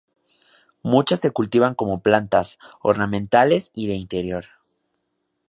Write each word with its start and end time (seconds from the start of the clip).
Muchas 0.81 1.19
se 1.19 1.29
cultivan 1.29 1.75
como 1.75 1.99
plantas 2.01 2.57
ornamentales 2.81 3.69
y 3.75 3.85
de 3.85 3.93
interior. 3.93 4.45